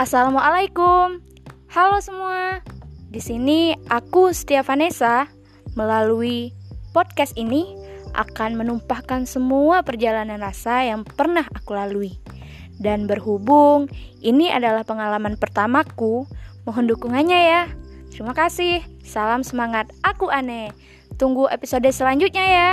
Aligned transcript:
Assalamualaikum. 0.00 1.20
Halo 1.68 2.00
semua. 2.00 2.64
Di 3.12 3.20
sini 3.20 3.76
aku 3.92 4.32
Setia 4.32 4.64
Vanessa 4.64 5.28
melalui 5.76 6.56
podcast 6.96 7.36
ini 7.36 7.76
akan 8.16 8.56
menumpahkan 8.56 9.28
semua 9.28 9.84
perjalanan 9.84 10.40
rasa 10.40 10.88
yang 10.88 11.04
pernah 11.04 11.44
aku 11.52 11.76
lalui. 11.76 12.16
Dan 12.80 13.04
berhubung 13.04 13.92
ini 14.24 14.48
adalah 14.48 14.88
pengalaman 14.88 15.36
pertamaku, 15.36 16.24
mohon 16.64 16.88
dukungannya 16.88 17.40
ya. 17.52 17.62
Terima 18.08 18.32
kasih. 18.32 18.80
Salam 19.04 19.44
semangat. 19.44 19.92
Aku 20.00 20.32
aneh. 20.32 20.72
Tunggu 21.20 21.44
episode 21.52 21.92
selanjutnya 21.92 22.48
ya. 22.48 22.70